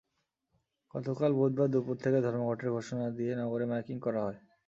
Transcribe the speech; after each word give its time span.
গতকাল 0.93 1.31
বুধবার 1.33 1.67
দুপুর 1.73 1.95
থেকে 2.03 2.19
ধর্মঘটের 2.21 2.69
ঘোষণা 2.71 3.05
দিয়ে 3.17 3.33
নগরে 3.41 3.65
মাইকিং 3.71 3.97
করা 4.05 4.21
হয়। 4.25 4.39